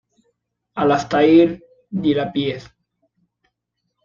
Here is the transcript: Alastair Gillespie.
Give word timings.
Alastair 0.85 1.59
Gillespie. 1.93 2.57